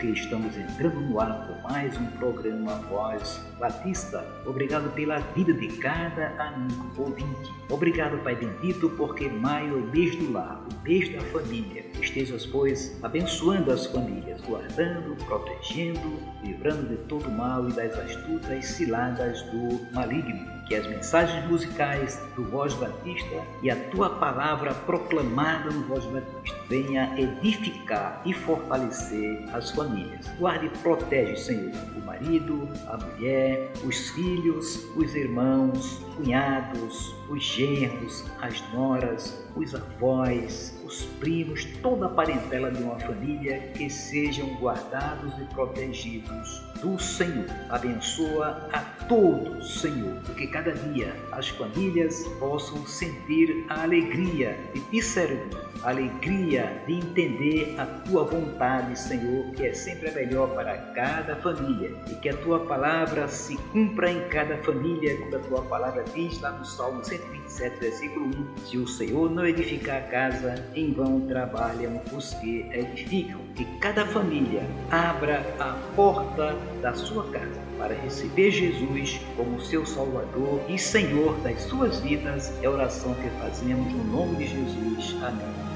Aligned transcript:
Porque 0.00 0.18
estamos 0.18 0.56
entrando 0.56 0.98
no 0.98 1.20
ar 1.20 1.46
com 1.46 1.68
mais 1.68 1.94
um 1.98 2.06
programa 2.06 2.72
Voz 2.88 3.49
Batista. 3.60 4.26
Obrigado 4.46 4.90
pela 4.94 5.18
vida 5.18 5.52
de 5.52 5.68
cada 5.76 6.34
amigo 6.42 6.90
ouvinte. 6.96 7.52
Obrigado, 7.68 8.18
Pai 8.24 8.34
bendito, 8.34 8.88
porque 8.96 9.28
maio 9.28 9.74
é 9.74 9.82
o 9.82 9.86
mês 9.86 10.16
do 10.16 10.32
lar, 10.32 10.64
o 10.72 10.82
mês 10.82 11.08
da 11.12 11.20
família. 11.26 11.84
Estejas, 12.00 12.46
pois, 12.46 12.98
abençoando 13.04 13.70
as 13.70 13.86
famílias, 13.86 14.40
guardando, 14.40 15.14
protegendo, 15.26 16.18
livrando 16.42 16.88
de 16.88 16.96
todo 17.04 17.30
mal 17.30 17.68
e 17.68 17.72
das 17.72 17.96
astutas 17.98 18.64
ciladas 18.64 19.42
do 19.42 19.92
maligno 19.92 20.60
que 20.70 20.76
as 20.76 20.86
mensagens 20.86 21.44
musicais 21.50 22.22
do 22.36 22.44
Voz 22.44 22.72
Batista 22.74 23.42
e 23.60 23.68
a 23.68 23.76
tua 23.90 24.08
palavra 24.08 24.72
proclamada 24.72 25.68
no 25.68 25.82
Voz 25.82 26.04
Batista 26.04 26.56
venha 26.68 27.12
edificar 27.18 28.22
e 28.24 28.32
fortalecer 28.32 29.48
as 29.52 29.72
famílias. 29.72 30.28
Guarde 30.38 30.66
e 30.66 30.68
protege, 30.78 31.36
Senhor, 31.36 31.74
o 31.96 32.06
marido, 32.06 32.68
a 32.86 32.96
mulher, 32.96 33.49
os 33.84 34.10
filhos, 34.10 34.88
os 34.96 35.14
irmãos, 35.14 36.00
cunhados, 36.16 37.14
os 37.30 37.44
genros, 37.44 38.24
as 38.42 38.60
noras, 38.72 39.40
os 39.54 39.74
avós, 39.74 40.76
os 40.84 41.04
primos, 41.20 41.64
toda 41.80 42.06
a 42.06 42.08
parentela 42.08 42.70
de 42.70 42.82
uma 42.82 42.98
família 42.98 43.70
que 43.74 43.88
sejam 43.88 44.48
guardados 44.56 45.32
e 45.38 45.44
protegidos 45.54 46.62
do 46.82 46.98
Senhor. 46.98 47.46
Abençoa 47.68 48.68
a 48.72 48.80
todos, 49.06 49.80
Senhor, 49.80 50.20
porque 50.24 50.46
cada 50.48 50.72
dia 50.72 51.14
as 51.32 51.48
famílias 51.50 52.26
possam 52.40 52.84
sentir 52.86 53.64
a 53.68 53.82
alegria 53.82 54.58
de 54.74 54.80
te 54.80 55.02
servir, 55.02 55.56
a 55.82 55.90
alegria 55.90 56.82
de 56.86 56.94
entender 56.94 57.76
a 57.78 57.86
tua 57.86 58.24
vontade, 58.24 58.98
Senhor, 58.98 59.50
que 59.52 59.66
é 59.66 59.72
sempre 59.72 60.08
a 60.08 60.12
melhor 60.12 60.54
para 60.54 60.76
cada 60.94 61.36
família 61.36 61.94
e 62.10 62.14
que 62.16 62.28
a 62.28 62.36
tua 62.38 62.60
palavra 62.66 63.28
se 63.28 63.56
cumpra 63.72 64.10
em 64.10 64.28
cada 64.28 64.56
família, 64.58 65.16
como 65.18 65.36
a 65.36 65.38
tua 65.38 65.62
palavra 65.62 66.04
diz 66.14 66.40
lá 66.40 66.50
no 66.50 66.64
Salmo 66.64 67.04
127, 67.20 67.80
versículo 67.80 68.26
1: 68.26 68.66
Se 68.66 68.78
o 68.78 68.86
Senhor 68.86 69.30
não 69.30 69.46
edificar 69.46 69.98
a 69.98 70.06
casa, 70.06 70.64
em 70.74 70.92
vão 70.92 71.20
trabalham 71.22 72.00
os 72.12 72.34
que 72.34 72.66
edificam. 72.72 73.40
Que 73.54 73.64
cada 73.78 74.06
família 74.06 74.62
abra 74.90 75.44
a 75.58 75.72
porta 75.94 76.56
da 76.80 76.94
sua 76.94 77.24
casa 77.30 77.60
para 77.76 77.94
receber 77.94 78.50
Jesus 78.50 79.20
como 79.36 79.60
seu 79.60 79.84
Salvador 79.84 80.60
e 80.68 80.78
Senhor 80.78 81.36
das 81.40 81.62
suas 81.62 82.00
vidas. 82.00 82.52
É 82.62 82.66
a 82.66 82.70
oração 82.70 83.14
que 83.14 83.28
fazemos 83.40 83.92
no 83.92 84.04
nome 84.04 84.36
de 84.36 84.46
Jesus. 84.46 85.16
Amém. 85.22 85.69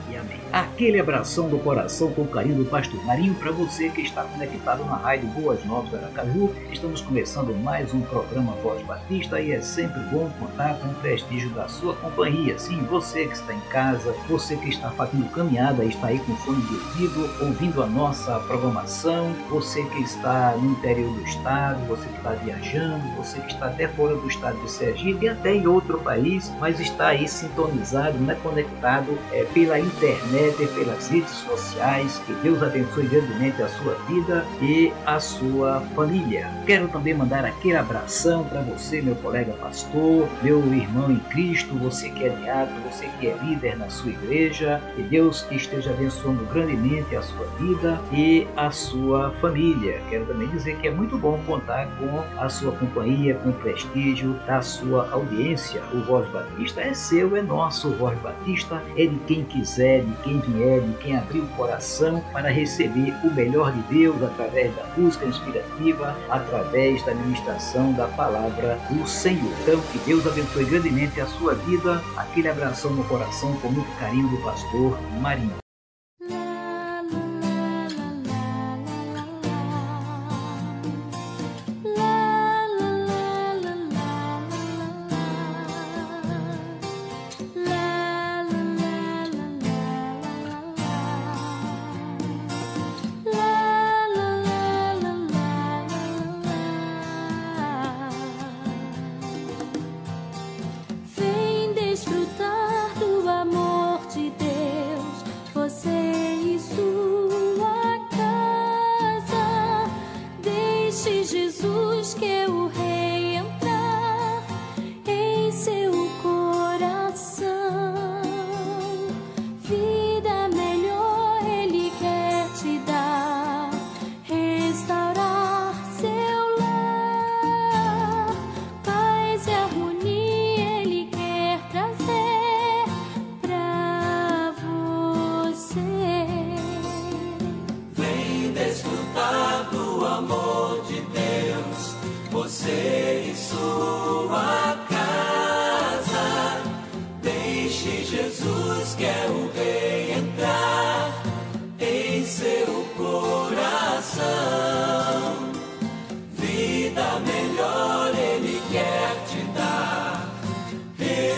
Aquele 0.55 1.01
abração 1.01 1.49
do 1.49 1.59
coração 1.59 2.13
com 2.13 2.25
carinho 2.29 2.63
do 2.63 2.65
Pastor 2.65 3.05
Marinho 3.05 3.35
para 3.35 3.51
você 3.51 3.89
que 3.89 4.03
está 4.03 4.23
conectado 4.23 4.85
na 4.85 4.95
rádio 4.95 5.27
Boas 5.31 5.65
Novas 5.65 5.93
Aracaju. 5.93 6.55
Estamos 6.71 7.01
começando 7.01 7.53
mais 7.53 7.93
um 7.93 8.01
programa 8.03 8.53
Voz 8.63 8.81
Batista 8.83 9.41
e 9.41 9.51
é 9.51 9.61
sempre 9.61 9.99
bom 10.13 10.31
contar 10.39 10.79
com 10.79 10.91
o 10.91 10.95
prestígio 10.95 11.51
da 11.51 11.67
sua 11.67 11.97
companhia. 11.97 12.57
Sim, 12.57 12.85
você 12.85 13.27
que 13.27 13.35
está 13.35 13.53
em 13.53 13.61
casa, 13.63 14.15
você 14.29 14.57
que 14.57 14.69
está 14.69 14.93
fazendo 14.93 15.29
caminhada 15.33 15.85
e 15.85 15.89
está 15.89 16.07
aí 16.07 16.21
com 16.21 16.37
fone 16.37 16.63
de 16.63 16.75
ouvido, 16.75 17.45
ouvindo 17.45 17.83
a 17.83 17.87
nossa 17.87 18.39
programação, 18.47 19.35
você 19.51 19.83
que 19.83 20.03
está 20.03 20.57
no 20.57 20.71
interior 20.71 21.13
do 21.15 21.25
estado, 21.25 21.85
você 21.89 22.07
que 22.07 22.17
está 22.19 22.31
viajando, 22.31 23.03
você 23.17 23.41
que 23.41 23.53
está 23.53 23.67
até 23.67 23.89
fora 23.89 24.15
do 24.15 24.29
estado 24.29 24.57
de 24.63 24.71
Sergipe 24.71 25.25
e 25.25 25.31
até 25.31 25.53
em 25.53 25.67
outro 25.67 25.99
país, 25.99 26.53
mas 26.61 26.79
está 26.79 27.09
aí 27.09 27.27
sintonizado, 27.27 28.19
né, 28.19 28.39
conectado 28.41 29.19
é, 29.33 29.43
pela 29.47 29.81
internet 29.81 30.44
e 30.49 30.67
pelas 30.69 31.09
redes 31.09 31.31
sociais. 31.31 32.21
Que 32.27 32.33
Deus 32.35 32.63
abençoe 32.63 33.07
grandemente 33.07 33.63
a 33.63 33.69
sua 33.69 33.95
vida 34.07 34.45
e 34.61 34.93
a 35.07 35.19
sua 35.19 35.81
família. 35.95 36.51
Quero 36.67 36.89
também 36.89 37.15
mandar 37.15 37.45
aquele 37.45 37.77
abração 37.77 38.45
para 38.45 38.61
você, 38.63 39.01
meu 39.01 39.15
colega 39.17 39.53
pastor, 39.55 40.29
meu 40.43 40.61
irmão 40.73 41.11
em 41.11 41.19
Cristo, 41.31 41.75
você 41.79 42.11
que 42.11 42.25
é 42.25 42.29
diácono, 42.31 42.81
você 42.91 43.09
que 43.19 43.29
é 43.29 43.37
líder 43.43 43.77
na 43.77 43.89
sua 43.89 44.11
igreja. 44.11 44.81
Que 44.97 45.03
Deus 45.03 45.47
esteja 45.51 45.91
abençoando 45.91 46.45
grandemente 46.47 47.17
a 47.17 47.23
sua 47.23 47.47
vida 47.59 48.01
e 48.13 48.47
a 48.57 48.71
sua 48.71 49.31
família. 49.41 50.01
Quero 50.11 50.27
também 50.27 50.49
dizer 50.49 50.77
que 50.79 50.89
é 50.89 50.91
muito 50.91 51.17
bom 51.19 51.41
contar 51.47 51.89
com 51.99 52.23
a 52.39 52.49
sua 52.49 52.73
companhia, 52.73 53.35
com 53.37 53.51
o 53.51 53.53
prestígio 53.55 54.35
da 54.47 54.61
sua 54.61 55.09
audiência. 55.11 55.83
O 55.93 56.01
Voz 56.03 56.29
Batista 56.31 56.81
é 56.81 56.95
seu, 56.95 57.37
é 57.37 57.43
nosso. 57.43 57.89
O 57.89 57.97
Voz 57.97 58.19
Batista 58.21 58.83
é 58.97 59.07
de 59.07 59.17
quem 59.27 59.45
quiser 59.45 60.05
de 60.05 60.13
quem 60.25 60.41
vier, 60.41 60.81
de 60.81 60.93
quem 60.95 61.17
abrir 61.17 61.41
o 61.41 61.47
coração 61.49 62.25
para 62.33 62.51
receber 62.51 63.15
o 63.23 63.33
melhor 63.33 63.71
de 63.73 63.83
Deus 63.95 64.21
através 64.23 64.75
da 64.75 64.85
música 64.97 65.27
inspirativa, 65.27 66.17
através 66.29 67.05
da 67.05 67.15
ministração 67.15 67.93
da 67.93 68.09
palavra 68.09 68.79
do 68.91 69.07
Senhor. 69.07 69.53
Então, 69.63 69.81
que 69.93 69.99
Deus 69.99 70.27
abençoe 70.27 70.65
grandemente 70.65 71.21
a 71.21 71.27
sua 71.27 71.55
vida. 71.55 72.03
Aquele 72.17 72.49
abração 72.49 72.91
no 72.93 73.05
coração 73.05 73.55
com 73.61 73.69
muito 73.69 73.91
carinho 73.99 74.29
do 74.29 74.39
pastor 74.39 74.99
Marinho. 75.21 75.64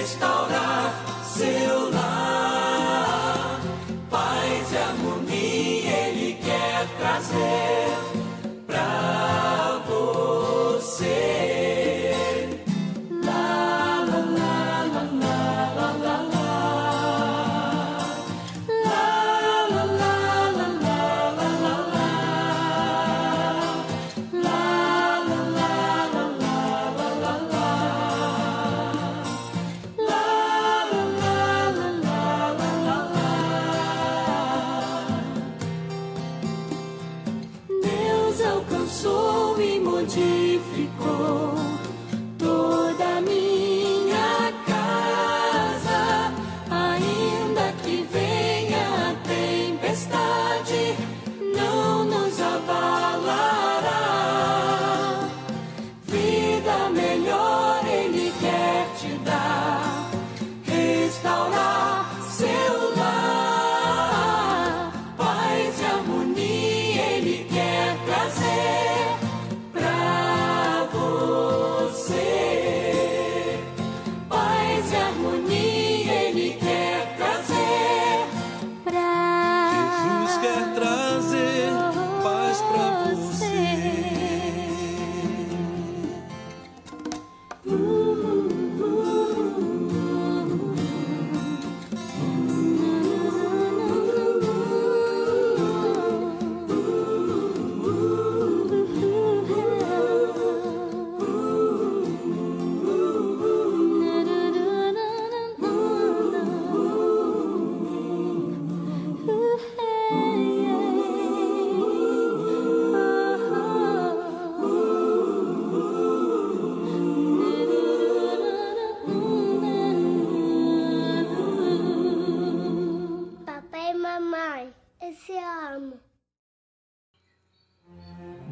Cristo. 0.07 0.36
Ayúdame. 56.67 57.06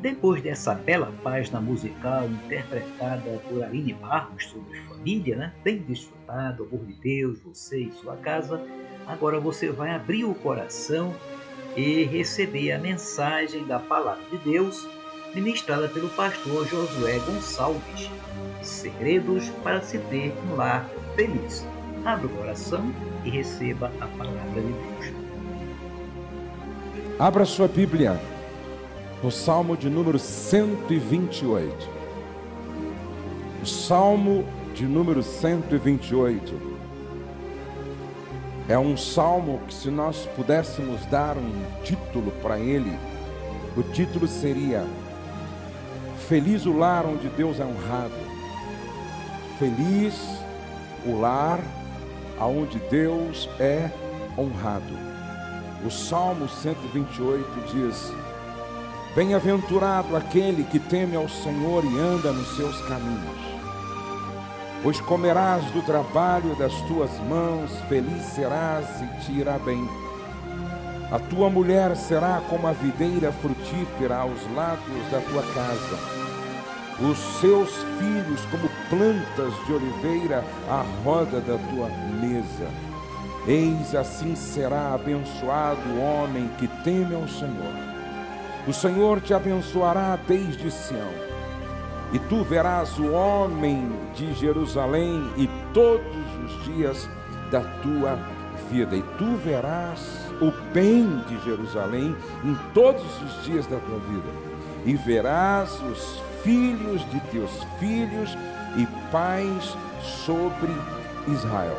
Depois 0.04 0.42
dessa 0.42 0.74
bela 0.74 1.10
página 1.22 1.62
musical 1.62 2.26
interpretada 2.26 3.40
por 3.48 3.64
Aline 3.64 3.94
Barros 3.94 4.44
sobre 4.44 4.78
família, 4.80 5.34
né? 5.34 5.52
bem 5.64 5.78
desfrutado, 5.78 6.64
amor 6.64 6.84
de 6.84 6.92
Deus, 6.92 7.40
você 7.40 7.84
e 7.84 7.92
sua 7.92 8.14
casa, 8.16 8.60
agora 9.06 9.40
você 9.40 9.70
vai 9.70 9.92
abrir 9.92 10.26
o 10.26 10.34
coração 10.34 11.14
e 11.74 12.02
receber 12.02 12.72
a 12.72 12.78
mensagem 12.78 13.64
da 13.64 13.78
Palavra 13.78 14.22
de 14.30 14.36
Deus 14.36 14.86
ministrada 15.34 15.88
pelo 15.88 16.10
pastor 16.10 16.68
Josué 16.68 17.18
Gonçalves. 17.20 18.10
Segredos 18.60 19.48
para 19.62 19.80
se 19.80 19.96
ter 19.96 20.34
um 20.46 20.54
lar 20.54 20.86
feliz. 21.16 21.66
Abra 22.04 22.26
o 22.26 22.36
coração 22.36 22.92
e 23.24 23.30
receba 23.30 23.90
a 23.98 24.06
Palavra 24.06 24.60
de 24.60 24.70
Deus. 24.70 25.14
Abra 27.18 27.46
sua 27.46 27.66
Bíblia 27.66 28.20
no 29.24 29.30
Salmo 29.30 29.74
de 29.74 29.88
número 29.88 30.18
128. 30.18 31.88
O 33.62 33.64
Salmo 33.64 34.44
de 34.74 34.84
número 34.84 35.22
128 35.22 36.74
é 38.68 38.78
um 38.78 38.98
salmo 38.98 39.62
que, 39.66 39.72
se 39.72 39.90
nós 39.90 40.28
pudéssemos 40.36 41.06
dar 41.06 41.38
um 41.38 41.64
título 41.82 42.32
para 42.42 42.58
ele, 42.58 42.94
o 43.74 43.82
título 43.82 44.28
seria 44.28 44.84
Feliz 46.28 46.66
o 46.66 46.76
lar 46.76 47.06
onde 47.06 47.30
Deus 47.30 47.58
é 47.58 47.64
honrado. 47.64 48.12
Feliz 49.58 50.20
o 51.06 51.18
lar 51.18 51.60
aonde 52.38 52.78
Deus 52.90 53.48
é 53.58 53.90
honrado. 54.36 54.98
O 55.82 55.90
Salmo 55.90 56.46
128 56.46 57.72
diz: 57.72 58.23
Bem-aventurado 59.14 60.16
aquele 60.16 60.64
que 60.64 60.80
teme 60.80 61.14
ao 61.14 61.28
Senhor 61.28 61.84
e 61.84 62.00
anda 62.00 62.32
nos 62.32 62.56
seus 62.56 62.80
caminhos. 62.88 63.38
Pois 64.82 65.00
comerás 65.00 65.64
do 65.70 65.82
trabalho 65.82 66.56
das 66.56 66.74
tuas 66.88 67.12
mãos, 67.28 67.70
feliz 67.88 68.24
serás 68.34 69.00
e 69.00 69.06
te 69.20 69.32
irá 69.38 69.56
bem. 69.56 69.88
A 71.12 71.20
tua 71.20 71.48
mulher 71.48 71.94
será 71.94 72.42
como 72.50 72.66
a 72.66 72.72
videira 72.72 73.30
frutífera 73.30 74.16
aos 74.16 74.52
lados 74.52 75.08
da 75.12 75.20
tua 75.20 75.44
casa. 75.54 75.98
Os 77.08 77.18
seus 77.40 77.70
filhos 78.00 78.40
como 78.50 78.68
plantas 78.90 79.54
de 79.64 79.72
oliveira 79.74 80.44
à 80.68 80.84
roda 81.04 81.40
da 81.40 81.56
tua 81.56 81.88
mesa. 82.20 82.68
Eis 83.46 83.94
assim 83.94 84.34
será 84.34 84.92
abençoado 84.92 85.88
o 85.90 86.00
homem 86.00 86.50
que 86.58 86.66
teme 86.82 87.14
ao 87.14 87.28
Senhor. 87.28 87.93
O 88.66 88.72
Senhor 88.72 89.20
te 89.20 89.34
abençoará 89.34 90.18
desde 90.26 90.70
Sião, 90.70 91.10
e 92.12 92.18
tu 92.18 92.42
verás 92.42 92.98
o 92.98 93.12
homem 93.12 93.92
de 94.14 94.32
Jerusalém 94.32 95.30
e 95.36 95.50
todos 95.74 96.16
os 96.44 96.64
dias 96.64 97.08
da 97.50 97.60
tua 97.60 98.18
vida, 98.70 98.96
e 98.96 99.02
tu 99.18 99.36
verás 99.36 100.30
o 100.40 100.50
bem 100.72 101.22
de 101.28 101.38
Jerusalém 101.44 102.16
em 102.42 102.54
todos 102.72 103.04
os 103.22 103.44
dias 103.44 103.66
da 103.66 103.76
tua 103.76 103.98
vida, 103.98 104.30
e 104.86 104.94
verás 104.94 105.82
os 105.82 106.22
filhos 106.42 107.08
de 107.10 107.20
teus 107.30 107.66
filhos 107.78 108.36
e 108.76 108.86
pais 109.12 109.76
sobre 110.24 110.72
Israel. 111.28 111.76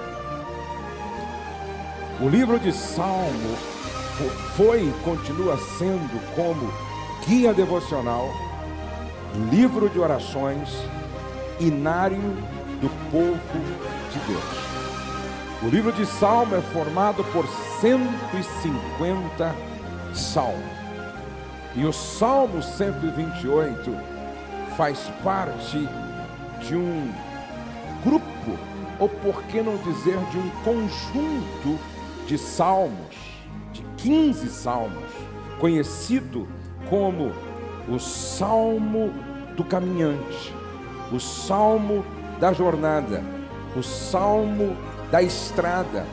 O 2.22 2.30
livro 2.30 2.60
de 2.60 2.72
Salmo 2.72 3.75
foi 4.56 4.84
e 4.84 4.94
continua 5.04 5.58
sendo 5.58 6.36
como 6.36 6.72
guia 7.28 7.54
devocional, 7.54 8.30
livro 9.52 9.90
de 9.90 10.00
orações, 10.00 10.70
inário 11.60 12.22
do 12.80 12.90
povo 13.12 13.60
de 14.12 14.20
Deus. 14.20 14.66
O 15.64 15.68
livro 15.68 15.92
de 15.92 16.06
Salmo 16.06 16.56
é 16.56 16.62
formado 16.62 17.24
por 17.26 17.46
150 17.82 19.56
salmos. 20.14 20.76
E 21.76 21.84
o 21.84 21.92
Salmo 21.92 22.64
128 22.64 23.96
faz 24.78 25.12
parte 25.24 25.90
de 26.62 26.76
um 26.76 27.12
grupo, 28.04 28.58
ou 29.00 29.10
por 29.10 29.44
que 29.44 29.62
não 29.62 29.76
dizer 29.78 30.18
de 30.32 30.38
um 30.38 30.50
conjunto 30.64 31.80
de 32.28 32.38
salmos 32.38 33.35
15 34.06 34.50
salmos, 34.50 35.10
conhecido 35.60 36.48
como 36.88 37.32
o 37.90 37.98
Salmo 37.98 39.12
do 39.58 39.64
Caminhante, 39.64 40.54
o 41.12 41.20
Salmo 41.20 42.06
da 42.40 42.54
Jornada, 42.54 43.24
o 43.76 43.82
Salmo 43.82 44.78
da 45.12 45.24
Estrada, 45.24 46.06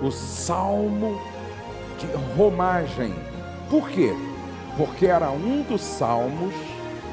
o 0.00 0.12
Salmo 0.12 1.20
de 1.98 2.06
Romagem. 2.38 3.12
Por 3.68 3.88
quê? 3.88 4.14
Porque 4.76 5.06
era 5.06 5.28
um 5.32 5.62
dos 5.62 5.80
salmos 5.80 6.54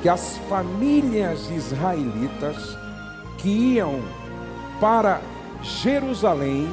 que 0.03 0.09
as 0.09 0.37
famílias 0.47 1.49
israelitas 1.49 2.77
que 3.39 3.49
iam 3.49 3.99
para 4.79 5.21
Jerusalém 5.63 6.69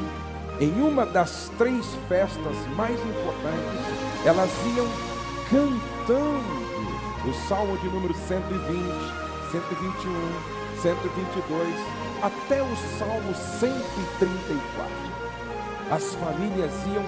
em 0.61 0.83
uma 0.83 1.07
das 1.07 1.51
três 1.57 1.87
festas 2.07 2.55
mais 2.77 3.01
importantes, 3.01 3.81
elas 4.27 4.51
iam 4.77 4.87
cantando 5.49 6.61
o 7.27 7.49
Salmo 7.49 7.79
de 7.79 7.89
número 7.89 8.13
120, 8.15 8.61
121, 9.51 10.81
122, 10.83 11.69
até 12.23 12.63
o 12.63 12.77
Salmo 12.99 13.35
134. 13.35 15.11
As 15.91 16.15
famílias 16.15 16.73
iam 16.95 17.05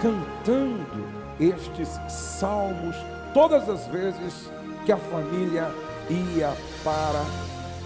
cantando 0.00 1.08
estes 1.40 1.88
salmos 2.08 2.94
todas 3.32 3.68
as 3.68 3.86
vezes 3.86 4.50
que 4.84 4.92
a 4.92 4.98
família 4.98 5.70
ia 6.10 6.54
para 6.84 7.24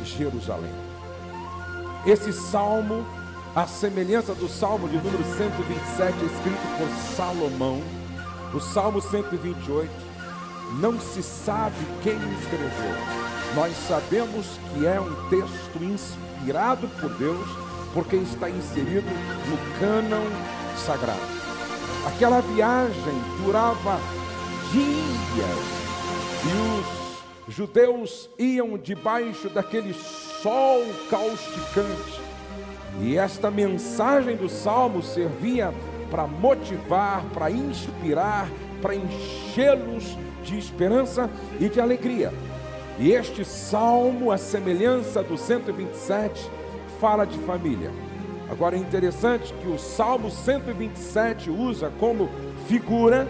Jerusalém. 0.04 0.75
Esse 2.04 2.33
salmo 2.33 3.06
a 3.54 3.68
semelhança 3.68 4.34
do 4.34 4.49
Salmo 4.49 4.88
de 4.88 4.96
número 4.96 5.23
127, 5.23 6.12
escrito 6.25 6.76
por 6.76 6.88
Salomão, 7.14 7.80
o 8.52 8.58
Salmo 8.58 9.00
128, 9.00 9.88
não 10.80 10.99
se 10.99 11.23
sabe 11.23 11.76
quem 12.02 12.16
escreveu. 12.40 12.96
Nós 13.54 13.76
sabemos 13.87 14.58
que 14.73 14.84
é 14.84 15.00
um 15.00 15.28
texto 15.28 15.84
inspirado 15.84 16.88
por 17.00 17.11
Deus, 17.16 17.46
porque 17.92 18.16
está 18.16 18.50
inserido 18.50 19.06
no 19.49 19.78
cânon 19.78 20.25
sagrado. 20.76 21.20
Aquela 22.08 22.40
viagem 22.40 23.14
durava 23.44 24.00
dias 24.73 25.14
e 26.44 27.49
os 27.49 27.54
judeus 27.54 28.28
iam 28.37 28.76
debaixo 28.76 29.49
daquele 29.49 29.94
sol 29.94 30.82
causticante. 31.08 32.34
E 33.01 33.17
esta 33.19 33.51
mensagem 33.51 34.37
do 34.37 34.49
salmo 34.49 35.03
servia 35.03 35.73
para 36.11 36.27
motivar, 36.27 37.25
para 37.33 37.51
inspirar, 37.51 38.49
para 38.81 38.95
enchê-los 38.95 40.17
de 40.45 40.59
esperança 40.59 41.29
e 41.59 41.69
de 41.69 41.81
alegria. 41.81 42.33
E 42.99 43.11
este 43.11 43.45
salmo, 43.45 44.31
a 44.31 44.39
semelhança 44.39 45.23
do 45.23 45.37
127, 45.37 46.49
fala 47.01 47.25
de 47.25 47.37
família. 47.41 47.91
Agora 48.49 48.77
é 48.77 48.79
interessante 48.79 49.53
que 49.55 49.69
o 49.69 49.79
Salmo 49.79 50.31
127 50.31 51.51
usa 51.51 51.91
como 51.99 52.29
figura 52.69 53.27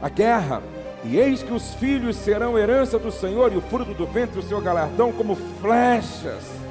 a 0.00 0.08
guerra. 0.08 0.62
E 1.04 1.18
eis 1.18 1.42
que 1.42 1.52
os 1.52 1.74
filhos 1.74 2.16
serão 2.16 2.56
herança 2.56 2.98
do 2.98 3.10
Senhor 3.10 3.52
e 3.52 3.56
o 3.56 3.60
fruto 3.60 3.92
do 3.92 4.06
ventre 4.06 4.38
o 4.38 4.42
seu 4.42 4.60
galardão 4.60 5.12
como 5.12 5.36
flechas 5.60 6.65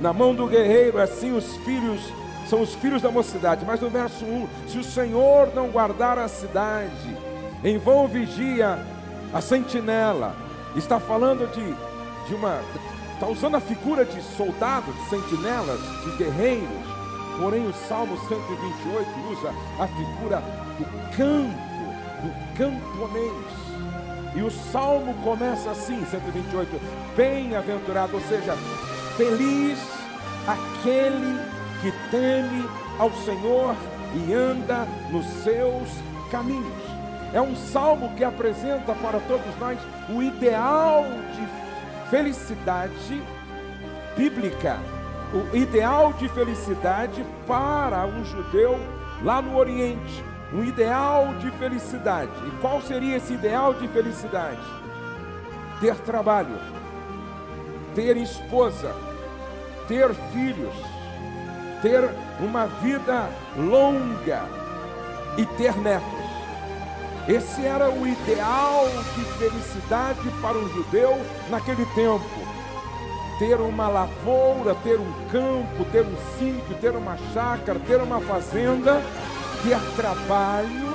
na 0.00 0.12
mão 0.12 0.34
do 0.34 0.46
guerreiro, 0.46 1.00
assim 1.00 1.32
os 1.36 1.56
filhos 1.58 2.00
são 2.48 2.62
os 2.62 2.74
filhos 2.74 3.02
da 3.02 3.10
mocidade. 3.10 3.64
Mas 3.64 3.80
no 3.80 3.88
verso 3.88 4.24
1, 4.24 4.48
se 4.68 4.78
o 4.78 4.84
Senhor 4.84 5.54
não 5.54 5.68
guardar 5.68 6.18
a 6.18 6.26
cidade, 6.26 7.16
em 7.62 7.78
vão 7.78 8.08
vigia 8.08 8.84
a 9.32 9.40
sentinela. 9.40 10.34
Está 10.74 10.98
falando 10.98 11.50
de, 11.52 12.28
de 12.28 12.34
uma. 12.34 12.60
Está 13.14 13.26
usando 13.28 13.56
a 13.56 13.60
figura 13.60 14.04
de 14.04 14.20
soldados, 14.36 14.94
de 14.94 15.08
sentinelas, 15.10 15.80
de 16.04 16.16
guerreiros. 16.16 16.90
Porém, 17.38 17.66
o 17.66 17.72
Salmo 17.72 18.16
128 18.28 19.08
usa 19.30 19.54
a 19.78 19.86
figura 19.86 20.42
do 20.78 21.16
campo, 21.16 21.70
do 22.22 22.56
camponês. 22.56 23.60
E 24.34 24.42
o 24.42 24.50
salmo 24.50 25.12
começa 25.24 25.70
assim, 25.70 26.04
128, 26.04 26.80
bem-aventurado, 27.16 28.14
ou 28.14 28.22
seja, 28.22 28.56
feliz 29.16 29.78
aquele 30.46 31.38
que 31.80 31.92
teme 32.10 32.68
ao 32.98 33.12
Senhor 33.12 33.74
e 34.14 34.32
anda 34.32 34.86
nos 35.10 35.26
seus 35.42 35.88
caminhos. 36.30 36.90
É 37.32 37.40
um 37.40 37.54
salmo 37.54 38.14
que 38.16 38.24
apresenta 38.24 38.94
para 38.94 39.20
todos 39.20 39.56
nós 39.58 39.78
o 40.08 40.22
ideal 40.22 41.04
de 41.34 42.10
felicidade 42.10 43.22
bíblica 44.16 44.78
o 45.32 45.56
ideal 45.56 46.12
de 46.12 46.28
felicidade 46.28 47.24
para 47.46 48.04
um 48.04 48.24
judeu 48.24 48.78
lá 49.22 49.40
no 49.40 49.56
Oriente. 49.56 50.24
Um 50.52 50.64
ideal 50.64 51.34
de 51.34 51.50
felicidade. 51.52 52.32
E 52.48 52.50
qual 52.60 52.82
seria 52.82 53.16
esse 53.16 53.34
ideal 53.34 53.72
de 53.74 53.86
felicidade? 53.86 54.58
Ter 55.80 55.94
trabalho, 55.98 56.58
ter 57.94 58.16
esposa, 58.16 58.94
ter 59.88 60.12
filhos, 60.32 60.74
ter 61.82 62.08
uma 62.40 62.66
vida 62.66 63.28
longa 63.56 64.44
e 65.36 65.46
ter 65.46 65.76
netos. 65.76 66.30
Esse 67.28 67.64
era 67.64 67.90
o 67.90 68.06
ideal 68.06 68.86
de 69.14 69.24
felicidade 69.38 70.30
para 70.40 70.56
um 70.56 70.68
judeu 70.68 71.18
naquele 71.48 71.84
tempo 71.94 72.50
ter 73.40 73.58
uma 73.58 73.88
lavoura, 73.88 74.74
ter 74.84 75.00
um 75.00 75.12
campo, 75.32 75.82
ter 75.90 76.02
um 76.02 76.16
sítio, 76.38 76.76
ter 76.78 76.94
uma 76.94 77.16
chácara, 77.32 77.78
ter 77.78 77.96
uma 77.96 78.20
fazenda, 78.20 79.00
ter 79.62 79.80
trabalho, 79.96 80.94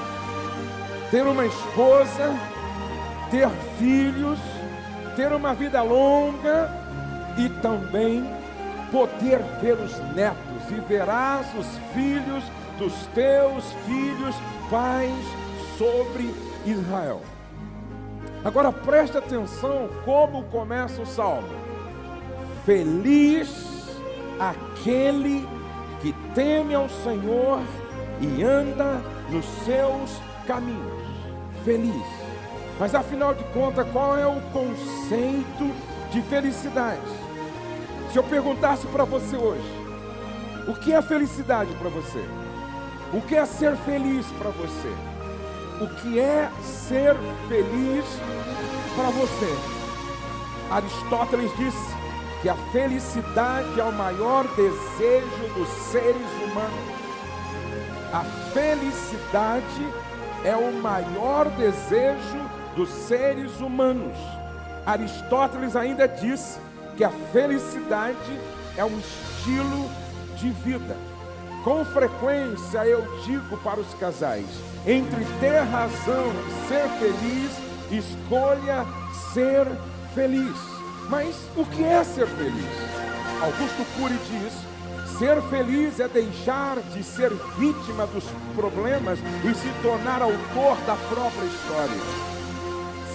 ter 1.10 1.26
uma 1.26 1.44
esposa, 1.44 2.40
ter 3.32 3.50
filhos, 3.80 4.38
ter 5.16 5.34
uma 5.34 5.56
vida 5.56 5.82
longa 5.82 6.85
e 7.38 7.50
também 7.62 8.24
poder 8.92 9.40
ver 9.62 9.74
os 9.74 9.98
netos, 10.14 10.70
e 10.72 10.76
verás 10.88 11.48
os 11.58 11.68
filhos 11.94 12.44
dos 12.78 12.94
teus 13.08 13.64
filhos, 13.86 14.36
pais 14.70 15.14
sobre 15.78 16.34
Israel. 16.66 17.22
Agora 18.44 18.72
preste 18.72 19.18
atenção 19.18 19.90
como 20.04 20.44
começa 20.46 21.02
o 21.02 21.06
salmo. 21.06 21.48
Feliz 22.66 23.86
aquele 24.40 25.48
que 26.02 26.14
teme 26.34 26.76
ao 26.76 26.88
Senhor 26.90 27.62
e 28.22 28.44
anda 28.44 29.02
nos 29.30 29.46
seus 29.66 30.22
caminhos. 30.46 31.04
Feliz. 31.64 32.06
Mas 32.80 32.94
afinal 32.94 33.34
de 33.34 33.44
contas, 33.46 33.88
qual 33.92 34.18
é 34.18 34.28
o 34.28 34.42
conceito 34.52 35.74
de 36.12 36.22
felicidade? 36.24 37.25
Se 38.16 38.20
eu 38.20 38.24
perguntasse 38.24 38.88
para 38.88 39.04
você 39.04 39.36
hoje, 39.36 39.70
o 40.70 40.74
que 40.74 40.94
é 40.94 41.02
felicidade 41.02 41.70
para 41.74 41.90
você? 41.90 42.24
O 43.12 43.20
que 43.20 43.36
é 43.36 43.46
ser 43.46 43.76
feliz 43.76 44.26
para 44.40 44.52
você? 44.52 44.94
O 45.82 45.88
que 45.96 46.18
é 46.18 46.50
ser 46.64 47.14
feliz 47.50 48.06
para 48.96 49.10
você? 49.10 49.54
Aristóteles 50.72 51.52
disse 51.58 51.94
que 52.42 52.48
a 52.48 52.56
felicidade 52.72 53.78
é 53.78 53.84
o 53.84 53.92
maior 53.92 54.48
desejo 54.56 55.54
dos 55.54 55.68
seres 55.92 56.32
humanos. 56.42 56.96
A 58.14 58.24
felicidade 58.54 59.94
é 60.46 60.56
o 60.56 60.72
maior 60.82 61.50
desejo 61.50 62.50
dos 62.78 62.88
seres 62.88 63.60
humanos. 63.60 64.18
Aristóteles 64.86 65.76
ainda 65.76 66.08
disse 66.08 66.64
que 66.96 67.04
a 67.04 67.10
felicidade 67.10 68.40
é 68.78 68.84
um 68.84 69.00
estilo 69.00 69.90
de 70.38 70.50
vida. 70.50 70.96
Com 71.64 71.84
frequência 71.84 72.86
eu 72.86 73.02
digo 73.26 73.58
para 73.58 73.80
os 73.80 73.94
casais: 73.96 74.46
entre 74.86 75.26
ter 75.40 75.60
razão 75.62 76.32
e 76.48 76.68
ser 76.68 76.88
feliz, 77.00 77.52
escolha 77.92 78.86
ser 79.34 79.66
feliz. 80.14 80.56
Mas 81.10 81.36
o 81.56 81.66
que 81.66 81.84
é 81.84 82.04
ser 82.04 82.28
feliz? 82.28 82.66
Augusto 83.42 83.86
Cury 83.96 84.18
diz: 84.30 84.54
ser 85.18 85.42
feliz 85.50 86.00
é 86.00 86.08
deixar 86.08 86.80
de 86.94 87.04
ser 87.04 87.32
vítima 87.58 88.06
dos 88.08 88.26
problemas 88.56 89.20
e 89.20 89.54
se 89.56 89.70
tornar 89.82 90.22
autor 90.22 90.78
da 90.86 90.96
própria 91.10 91.46
história. 91.46 92.35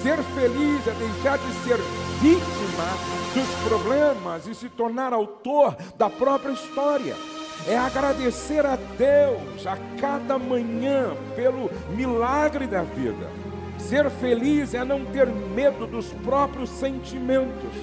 Ser 0.03 0.17
feliz 0.23 0.87
é 0.87 0.93
deixar 0.93 1.37
de 1.37 1.53
ser 1.63 1.79
vítima 2.21 3.21
dos 3.35 3.69
problemas 3.69 4.47
e 4.47 4.55
se 4.55 4.71
tornar 4.71 5.13
autor 5.13 5.77
da 5.99 6.09
própria 6.09 6.53
história. 6.53 7.15
É 7.69 7.77
agradecer 7.77 8.65
a 8.65 8.77
Deus 8.77 9.67
a 9.67 9.77
cada 10.01 10.39
manhã 10.39 11.15
pelo 11.37 11.71
milagre 11.95 12.67
da 12.67 12.83
vida. 12.83 13.29
Ser 13.79 14.09
feliz 14.09 14.73
é 14.73 14.85
não 14.85 15.05
ter 15.05 15.27
medo 15.27 15.87
dos 15.87 16.07
próprios 16.25 16.71
sentimentos, 16.71 17.75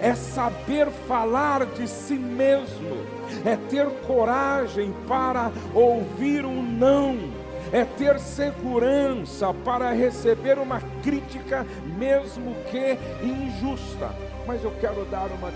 é 0.00 0.14
saber 0.14 0.88
falar 1.06 1.66
de 1.66 1.86
si 1.86 2.14
mesmo, 2.14 2.96
é 3.44 3.56
ter 3.68 3.86
coragem 4.06 4.94
para 5.06 5.52
ouvir 5.74 6.46
um 6.46 6.62
não, 6.62 7.18
é 7.72 7.84
ter 7.84 8.18
segurança 8.18 9.52
para 9.54 9.92
receber 9.92 10.58
uma 10.58 10.80
crítica, 11.02 11.66
mesmo 11.96 12.54
que 12.70 12.98
injusta. 13.24 14.10
Mas 14.46 14.64
eu 14.64 14.72
quero 14.80 15.04
dar 15.04 15.26
uma, 15.26 15.52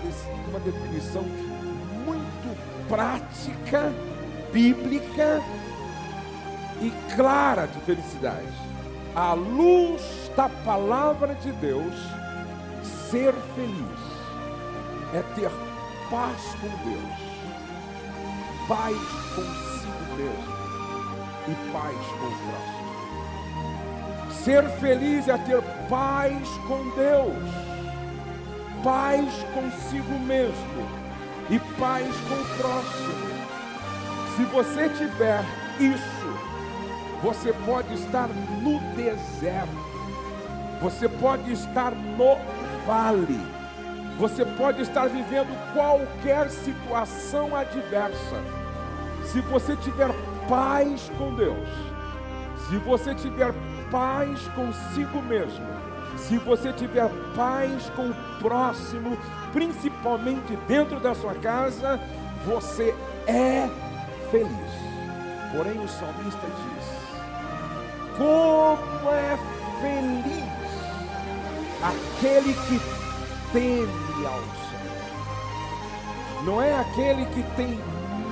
uma 0.47 0.59
definição 0.59 1.23
muito 2.05 2.57
prática, 2.87 3.91
bíblica 4.53 5.41
e 6.81 6.91
clara 7.15 7.65
de 7.67 7.79
felicidade 7.81 8.65
à 9.15 9.33
luz 9.33 10.29
da 10.35 10.49
palavra 10.49 11.33
de 11.35 11.51
Deus, 11.53 11.95
ser 13.09 13.33
feliz 13.55 14.05
é 15.13 15.23
ter 15.35 15.49
paz 16.09 16.41
com 16.59 16.67
Deus, 16.89 18.67
paz 18.67 18.97
consigo 19.35 20.15
mesmo 20.17 20.54
e 21.47 21.71
paz 21.71 21.95
com 22.19 22.25
o 22.25 22.37
próximo. 22.47 22.85
Ser 24.31 24.63
feliz 24.79 25.27
é 25.27 25.37
ter 25.37 25.61
paz 25.89 26.47
com 26.67 26.89
Deus, 26.95 27.53
paz 28.83 29.25
consigo 29.53 30.19
mesmo 30.19 30.87
e 31.49 31.59
paz 31.79 32.07
com 32.27 32.35
o 32.35 32.57
próximo. 32.57 33.35
Se 34.35 34.43
você 34.45 34.89
tiver 34.89 35.43
isso, 35.79 36.25
você 37.21 37.53
pode 37.65 37.93
estar 37.93 38.27
no 38.27 38.79
deserto, 38.95 39.69
você 40.81 41.07
pode 41.07 41.51
estar 41.51 41.91
no 41.91 42.37
vale, 42.85 43.39
você 44.17 44.45
pode 44.45 44.81
estar 44.81 45.07
vivendo 45.07 45.55
qualquer 45.73 46.49
situação 46.49 47.55
adversa. 47.55 48.43
Se 49.23 49.41
você 49.41 49.75
tiver 49.77 50.09
paz 50.47 51.11
com 51.17 51.33
Deus, 51.35 51.67
se 52.67 52.77
você 52.77 53.13
tiver 53.13 53.53
paz 53.91 54.47
consigo 54.49 55.21
mesmo 55.21 55.85
se 56.17 56.37
você 56.37 56.71
tiver 56.73 57.09
paz 57.35 57.89
com 57.95 58.09
o 58.09 58.15
próximo, 58.39 59.17
principalmente 59.51 60.55
dentro 60.67 60.99
da 60.99 61.13
sua 61.13 61.35
casa, 61.35 61.99
você 62.45 62.95
é 63.27 63.69
feliz. 64.31 64.49
Porém, 65.55 65.79
o 65.79 65.87
salmista 65.87 66.47
diz: 66.47 66.85
Como 68.17 69.11
é 69.11 69.37
feliz 69.81 70.45
aquele 71.83 72.53
que 72.53 72.79
teme 73.51 74.25
ao 74.25 74.41
Senhor. 74.41 75.05
Não 76.43 76.61
é 76.61 76.79
aquele 76.79 77.25
que 77.25 77.43
tem 77.55 77.79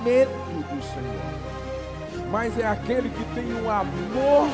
medo 0.03 0.31
do 0.31 0.81
Senhor, 0.81 1.52
mas 2.33 2.57
é 2.57 2.65
aquele 2.65 3.11
que 3.11 3.23
tem 3.35 3.53
um 3.53 3.69
amor 3.69 4.49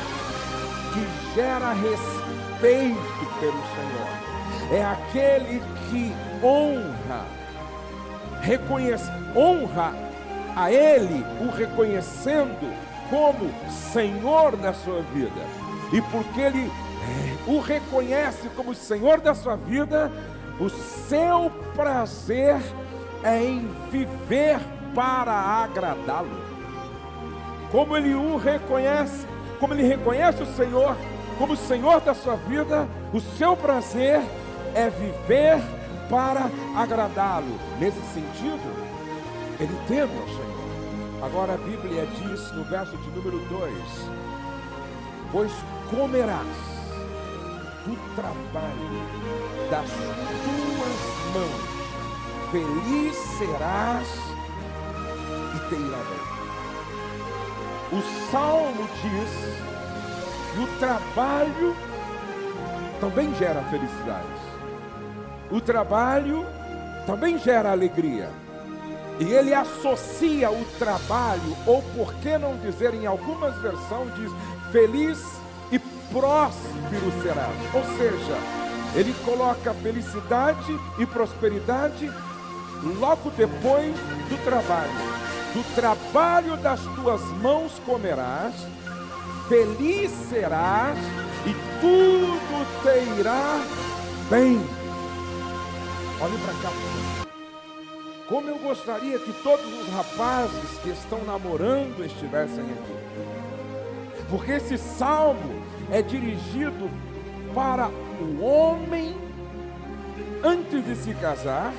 que 0.92 1.34
gera 1.34 1.72
respeito 1.72 3.26
pelo 3.40 3.62
Senhor. 3.74 4.70
É 4.70 4.84
aquele 4.84 5.62
que 5.88 6.14
honra, 6.44 7.24
reconhece, 8.42 9.10
honra 9.34 9.94
a 10.54 10.70
Ele, 10.70 11.24
o 11.40 11.50
reconhecendo 11.50 12.70
como 13.08 13.50
Senhor 13.70 14.56
da 14.56 14.74
sua 14.74 15.00
vida. 15.00 15.40
E 15.90 16.02
porque 16.02 16.38
Ele 16.38 16.70
o 17.46 17.60
reconhece 17.60 18.46
como 18.54 18.74
Senhor 18.74 19.22
da 19.22 19.34
sua 19.34 19.56
vida, 19.56 20.12
o 20.60 20.68
seu 20.68 21.50
prazer 21.74 22.60
é 23.24 23.42
em 23.42 23.66
viver 23.90 24.60
para 24.94 25.32
agradá-lo. 25.32 26.49
Como 27.70 27.96
ele 27.96 28.14
o 28.14 28.36
reconhece, 28.36 29.26
como 29.58 29.74
ele 29.74 29.82
reconhece 29.82 30.42
o 30.42 30.46
Senhor 30.46 30.96
como 31.40 31.56
Senhor 31.56 32.02
da 32.02 32.12
sua 32.12 32.36
vida, 32.36 32.86
o 33.14 33.18
seu 33.18 33.56
prazer 33.56 34.20
é 34.74 34.90
viver 34.90 35.58
para 36.10 36.50
agradá-lo. 36.76 37.58
Nesse 37.78 37.98
sentido, 38.12 38.70
ele 39.58 39.74
teme 39.88 40.12
ao 40.20 40.28
Senhor. 40.28 41.24
Agora 41.24 41.54
a 41.54 41.56
Bíblia 41.56 42.06
diz 42.06 42.52
no 42.52 42.62
verso 42.64 42.94
de 42.94 43.08
número 43.12 43.38
2: 43.48 43.72
Pois 45.32 45.50
comerás 45.88 46.46
do 47.86 47.96
trabalho 48.14 49.00
das 49.70 49.88
tuas 50.44 50.98
mãos, 51.32 51.62
feliz 52.50 53.16
serás 53.38 54.08
e 55.56 55.68
te 55.70 55.74
irá 55.74 55.96
bem. 55.96 56.39
O 57.92 58.30
salmo 58.30 58.88
diz 59.02 59.30
que 60.52 60.60
o 60.60 60.78
trabalho 60.78 61.76
também 63.00 63.34
gera 63.34 63.62
felicidade. 63.64 64.26
O 65.50 65.60
trabalho 65.60 66.46
também 67.06 67.38
gera 67.38 67.72
alegria. 67.72 68.28
E 69.18 69.24
ele 69.24 69.52
associa 69.52 70.50
o 70.50 70.64
trabalho, 70.78 71.56
ou 71.66 71.82
por 71.94 72.14
que 72.14 72.38
não 72.38 72.56
dizer 72.56 72.94
em 72.94 73.06
algumas 73.06 73.54
versões, 73.60 74.14
diz 74.14 74.32
feliz 74.72 75.40
próspero 76.12 77.22
serás. 77.22 77.56
Ou 77.74 77.84
seja, 77.96 78.36
ele 78.94 79.14
coloca 79.24 79.72
felicidade 79.74 80.78
e 80.98 81.06
prosperidade 81.06 82.10
logo 82.98 83.30
depois 83.30 83.94
do 84.28 84.44
trabalho. 84.44 85.19
Do 85.52 85.74
trabalho 85.74 86.56
das 86.58 86.80
tuas 86.94 87.20
mãos 87.42 87.72
comerás, 87.84 88.54
feliz 89.48 90.10
serás 90.28 90.96
e 91.44 91.52
tudo 91.80 92.82
te 92.82 93.20
irá 93.20 93.60
bem. 94.30 94.60
Olhe 96.20 96.38
para 96.38 96.54
cá. 96.62 96.70
Como 98.28 98.48
eu 98.48 98.58
gostaria 98.58 99.18
que 99.18 99.32
todos 99.42 99.66
os 99.66 99.88
rapazes 99.92 100.78
que 100.84 100.90
estão 100.90 101.24
namorando 101.24 102.04
estivessem 102.04 102.62
aqui. 102.62 104.24
Porque 104.30 104.52
esse 104.52 104.78
salmo 104.78 105.64
é 105.90 106.00
dirigido 106.00 106.88
para 107.52 107.88
o 107.88 108.40
homem 108.40 109.16
antes 110.44 110.84
de 110.84 110.94
se 110.94 111.12
casar, 111.14 111.72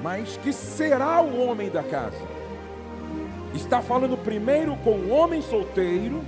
mas 0.00 0.36
que 0.36 0.52
será 0.52 1.20
o 1.20 1.44
homem 1.44 1.68
da 1.68 1.82
casa. 1.82 2.31
Está 3.54 3.82
falando 3.82 4.16
primeiro 4.16 4.76
com 4.76 4.92
o 4.92 5.10
homem 5.10 5.42
solteiro, 5.42 6.22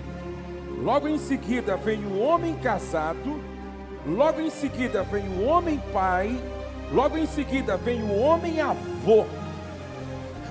logo 0.83 1.09
em 1.09 1.19
seguida 1.19 1.75
vem 1.75 2.05
o 2.05 2.19
homem 2.19 2.55
casado, 2.57 3.41
logo 4.07 4.41
em 4.43 4.51
seguida 4.51 5.03
vem 5.03 5.27
o 5.29 5.45
homem 5.45 5.81
pai, 5.91 6.39
logo 6.93 7.17
em 7.17 7.27
seguida 7.27 7.79
vem 7.79 8.03
o 8.03 8.15
homem 8.15 8.61
avô. 8.61 9.25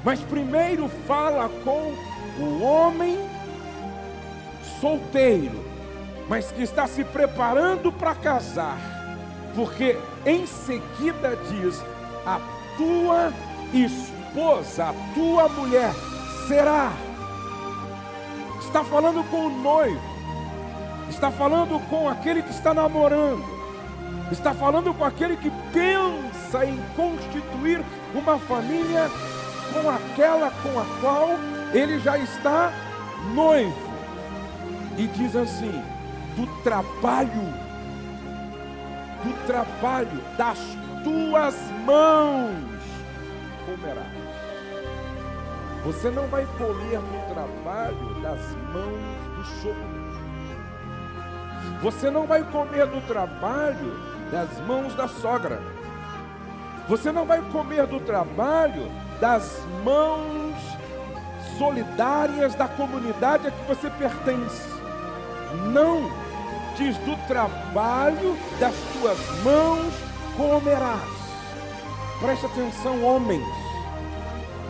Mas 0.03 0.19
primeiro 0.21 0.89
fala 1.07 1.47
com 1.63 1.93
o 2.41 2.63
homem 2.63 3.19
solteiro, 4.81 5.63
mas 6.27 6.51
que 6.51 6.63
está 6.63 6.87
se 6.87 7.03
preparando 7.03 7.91
para 7.91 8.15
casar, 8.15 8.79
porque 9.55 9.95
em 10.25 10.47
seguida 10.47 11.37
diz: 11.51 11.79
a 12.25 12.41
tua 12.77 13.31
esposa, 13.71 14.85
a 14.85 14.93
tua 15.13 15.47
mulher 15.49 15.93
será. 16.47 16.91
Está 18.59 18.83
falando 18.83 19.23
com 19.29 19.47
o 19.47 19.49
noivo, 19.49 20.01
está 21.09 21.29
falando 21.29 21.79
com 21.89 22.09
aquele 22.09 22.41
que 22.41 22.49
está 22.49 22.73
namorando, 22.73 23.43
está 24.31 24.53
falando 24.53 24.93
com 24.93 25.05
aquele 25.05 25.37
que 25.37 25.51
pensa 25.71 26.65
em 26.65 26.77
constituir 26.95 27.83
uma 28.15 28.39
família 28.39 29.09
com 29.71 29.89
aquela 29.89 30.49
com 30.49 30.79
a 30.79 30.85
qual 31.01 31.29
ele 31.73 31.99
já 31.99 32.17
está 32.17 32.71
noivo. 33.33 33.93
E 34.97 35.07
diz 35.07 35.35
assim: 35.35 35.83
do 36.35 36.47
trabalho, 36.63 37.53
do 39.23 39.45
trabalho 39.45 40.21
das 40.37 40.59
tuas 41.03 41.55
mãos 41.85 42.73
comerás. 43.65 44.22
Você 45.85 46.09
não 46.09 46.27
vai 46.27 46.47
comer 46.57 46.99
no 46.99 47.33
trabalho 47.33 48.21
das 48.21 48.39
mãos 48.73 49.35
do 49.35 49.45
sogro. 49.61 50.03
Você 51.81 52.09
não 52.09 52.25
vai 52.25 52.41
comer 52.43 52.85
do 52.87 53.05
trabalho 53.05 53.99
das 54.31 54.59
mãos 54.65 54.95
da 54.95 55.07
sogra. 55.09 55.61
Você 56.87 57.11
não 57.11 57.25
vai 57.25 57.41
comer 57.51 57.85
do 57.85 57.99
trabalho 57.99 58.89
das 59.19 59.61
mãos 59.83 60.55
solidárias 61.57 62.55
da 62.55 62.67
comunidade 62.67 63.47
a 63.47 63.51
que 63.51 63.67
você 63.67 63.89
pertence. 63.89 64.67
Não 65.71 66.09
diz: 66.77 66.97
do 66.99 67.15
trabalho 67.27 68.37
das 68.59 68.75
tuas 68.93 69.17
mãos 69.43 69.93
comerás. 70.37 71.01
Preste 72.21 72.45
atenção, 72.45 73.03
homens. 73.03 73.62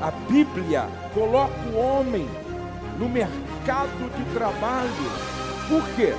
A 0.04 0.12
Bíblia 0.12 0.86
coloca 1.14 1.54
o 1.70 1.78
homem 1.78 2.28
no 3.00 3.08
mercado 3.08 4.12
de 4.18 4.34
trabalho. 4.34 4.90
Por 5.70 5.82
quê? 5.96 6.14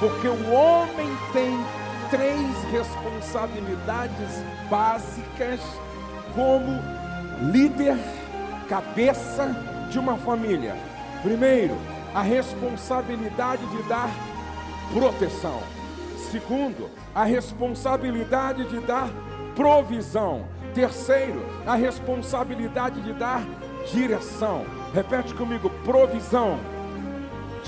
Porque 0.00 0.26
o 0.26 0.50
homem 0.50 1.06
tem 1.30 1.62
três 2.08 2.40
responsabilidades 2.72 4.42
básicas 4.70 5.60
como 6.34 6.80
líder, 7.52 7.98
cabeça 8.70 9.54
de 9.90 9.98
uma 9.98 10.16
família. 10.16 10.74
Primeiro, 11.22 11.76
a 12.14 12.22
responsabilidade 12.22 13.66
de 13.66 13.82
dar 13.82 14.08
proteção. 14.94 15.60
Segundo, 16.30 16.88
a 17.14 17.24
responsabilidade 17.24 18.64
de 18.64 18.80
dar 18.80 19.10
provisão. 19.54 20.46
Terceiro, 20.74 21.44
a 21.66 21.74
responsabilidade 21.74 23.00
de 23.00 23.12
dar 23.12 23.42
direção. 23.92 24.64
Repete 24.94 25.34
comigo: 25.34 25.70
provisão, 25.84 26.58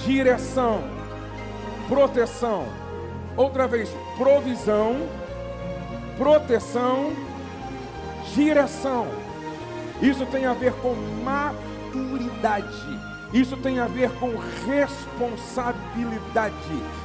direção, 0.05 0.83
proteção. 1.89 2.67
Outra 3.37 3.67
vez, 3.67 3.89
provisão, 4.17 5.09
proteção, 6.17 7.13
direção. 8.35 9.07
Isso 10.01 10.27
tem 10.27 10.47
a 10.47 10.53
ver 10.53 10.73
com 10.75 10.95
maturidade 11.25 13.12
isso 13.33 13.57
tem 13.57 13.79
a 13.79 13.87
ver 13.87 14.11
com 14.19 14.35
responsabilidade. 14.67 16.55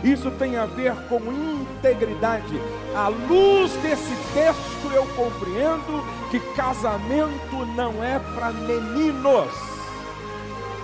Isso 0.04 0.30
tem 0.32 0.58
a 0.58 0.66
ver 0.66 0.94
com 1.08 1.22
integridade. 1.32 2.62
À 2.96 3.08
luz 3.08 3.72
desse 3.78 4.13
texto, 4.34 4.92
eu 4.94 5.06
compreendo 5.16 6.04
que 6.30 6.40
casamento 6.56 7.66
não 7.76 8.04
é 8.04 8.20
para 8.36 8.52
meninos, 8.52 9.54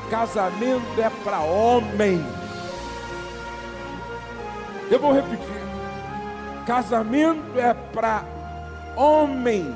casamento 0.09 1.01
é 1.01 1.09
para 1.23 1.39
homens. 1.41 2.25
Eu 4.89 4.99
vou 4.99 5.13
repetir. 5.13 5.63
Casamento 6.65 7.57
é 7.59 7.73
para 7.73 8.23
homem. 8.95 9.75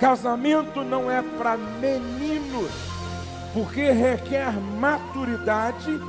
Casamento 0.00 0.82
não 0.82 1.10
é 1.10 1.22
para 1.22 1.56
meninos, 1.56 2.72
porque 3.52 3.90
requer 3.90 4.52
maturidade, 4.80 6.00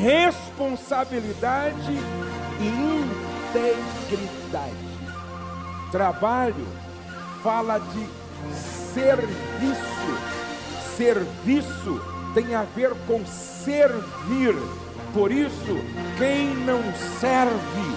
responsabilidade 0.00 1.98
e 2.60 2.68
integridade. 3.48 4.88
Trabalho 5.90 6.66
fala 7.42 7.78
de 7.78 8.06
serviço. 8.54 9.28
Serviço 10.96 12.00
tem 12.34 12.54
a 12.54 12.62
ver 12.62 12.94
com 13.06 13.24
servir. 13.26 14.54
Por 15.12 15.32
isso, 15.32 15.78
quem 16.18 16.54
não 16.54 16.82
serve, 17.18 17.96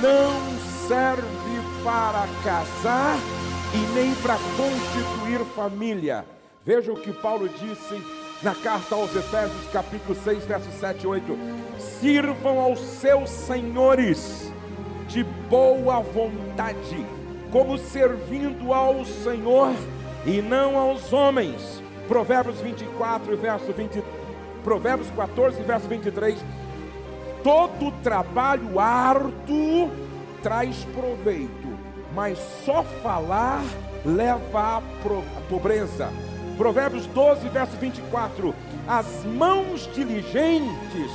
não 0.00 0.32
serve 0.86 1.24
para 1.82 2.26
casar 2.44 3.18
e 3.74 3.78
nem 3.94 4.14
para 4.16 4.38
constituir 4.56 5.44
família. 5.54 6.24
Veja 6.64 6.90
o 6.90 6.96
que 6.96 7.12
Paulo 7.12 7.46
disse 7.46 8.02
na 8.42 8.54
carta 8.54 8.94
aos 8.94 9.14
Efésios, 9.14 9.66
capítulo 9.70 10.14
6, 10.14 10.46
versos 10.46 10.72
7 10.74 11.04
e 11.04 11.06
8: 11.06 11.38
Sirvam 11.78 12.58
aos 12.58 12.80
seus 12.80 13.28
senhores 13.28 14.50
de 15.06 15.22
boa 15.22 16.00
vontade, 16.00 17.04
como 17.52 17.76
servindo 17.76 18.72
ao 18.72 19.04
Senhor 19.04 19.74
e 20.24 20.40
não 20.40 20.78
aos 20.78 21.12
homens. 21.12 21.82
Provérbios 22.08 22.58
24, 22.60 23.36
verso 23.36 23.70
20, 23.70 24.02
Provérbios 24.62 25.10
14, 25.10 25.62
verso 25.62 25.86
23. 25.86 26.42
Todo 27.42 27.92
trabalho 28.02 28.80
árduo 28.80 29.90
traz 30.42 30.82
proveito, 30.94 31.68
mas 32.14 32.38
só 32.64 32.82
falar 33.02 33.62
leva 34.02 34.78
à 34.78 34.82
pobreza. 35.50 36.10
Provérbios 36.56 37.06
12, 37.06 37.48
verso 37.48 37.76
24: 37.76 38.54
As 38.86 39.24
mãos 39.24 39.88
diligentes 39.94 41.10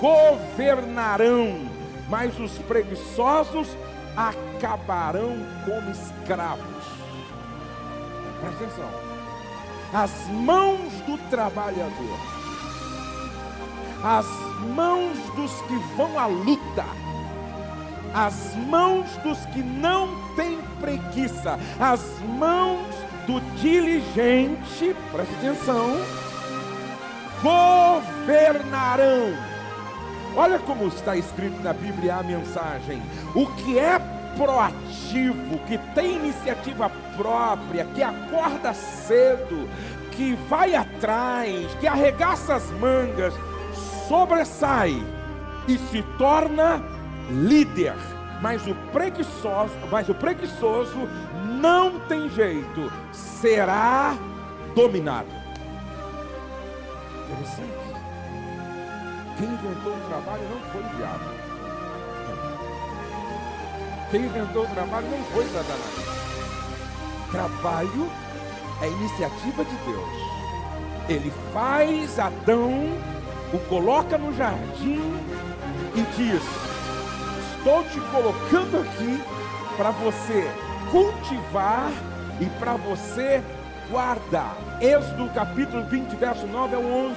governarão, 0.00 1.60
mas 2.08 2.38
os 2.38 2.52
preguiçosos 2.58 3.68
acabarão 4.16 5.36
como 5.64 5.90
escravos. 5.90 6.84
Presta 8.40 8.64
atenção. 8.64 8.90
As 9.92 10.28
mãos 10.28 10.92
do 11.06 11.16
trabalhador, 11.30 12.18
as 14.04 14.26
mãos 14.74 15.16
dos 15.34 15.52
que 15.62 15.76
vão 15.96 16.18
à 16.18 16.26
luta, 16.26 16.84
as 18.12 18.54
mãos 18.68 19.06
dos 19.18 19.38
que 19.46 19.62
não 19.62 20.34
têm 20.34 20.58
preguiça, 20.80 21.58
as 21.80 22.00
mãos 22.38 22.86
do 23.26 23.40
diligente, 23.60 24.94
preste 25.12 25.34
atenção, 25.34 25.96
governarão. 27.42 29.34
Olha 30.36 30.58
como 30.58 30.86
está 30.88 31.16
escrito 31.16 31.60
na 31.62 31.72
Bíblia 31.72 32.16
a 32.16 32.22
mensagem: 32.22 33.02
o 33.34 33.46
que 33.46 33.78
é 33.78 33.98
proativo, 34.36 35.58
que 35.66 35.78
tem 35.94 36.16
iniciativa 36.16 36.90
própria, 37.16 37.84
que 37.86 38.02
acorda 38.02 38.74
cedo, 38.74 39.68
que 40.12 40.34
vai 40.48 40.74
atrás, 40.74 41.74
que 41.80 41.86
arregaça 41.86 42.54
as 42.54 42.70
mangas, 42.72 43.34
sobressai 44.06 45.02
e 45.66 45.78
se 45.78 46.02
torna 46.18 46.82
líder. 47.30 47.94
Mas 48.40 48.66
o 48.66 48.74
preguiçoso, 48.92 49.72
mas 49.90 50.08
o 50.08 50.14
preguiçoso 50.14 51.08
não 51.56 51.98
tem 52.00 52.28
jeito, 52.30 52.92
será 53.12 54.16
dominado. 54.74 55.28
Interessante. 57.24 57.86
Quem 59.38 59.48
inventou 59.48 59.92
o 59.92 60.00
trabalho 60.08 60.42
não 60.48 60.60
foi 60.70 60.82
o 60.82 60.96
diabo. 60.96 61.24
Quem 64.10 64.24
inventou 64.24 64.64
o 64.64 64.68
trabalho 64.68 65.08
não 65.10 65.24
foi 65.24 65.44
Satanás. 65.46 66.16
Trabalho 67.30 68.10
é 68.82 68.88
iniciativa 68.88 69.64
de 69.64 69.76
Deus. 69.76 70.36
Ele 71.08 71.32
faz 71.52 72.18
Adão, 72.18 72.70
o 73.52 73.58
coloca 73.68 74.16
no 74.18 74.34
jardim 74.36 75.02
e 75.94 76.02
diz: 76.16 76.42
Estou 77.56 77.82
te 77.84 78.00
colocando 78.12 78.80
aqui 78.80 79.22
para 79.76 79.90
você 79.90 80.65
cultivar 80.96 81.92
e 82.40 82.46
para 82.58 82.74
você 82.76 83.42
guardar. 83.90 84.56
Êxodo 84.80 85.28
capítulo 85.34 85.84
20, 85.84 86.16
verso 86.16 86.46
9 86.46 86.74
ao 86.74 86.82
11, 86.82 87.16